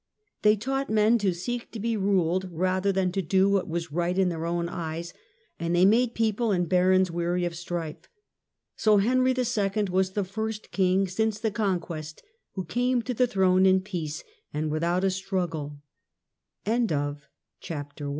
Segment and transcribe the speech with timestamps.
[0.41, 4.17] They taught men to seek to be ruled rather than to do what was right
[4.17, 5.13] in their own eyes,
[5.59, 8.09] and they made people and barons weary of strife.
[8.75, 9.83] So Henry II.
[9.91, 14.23] was the first king since the Con quest who came to the throne in peace
[14.51, 15.83] and without a struggle.
[16.65, 18.01] CH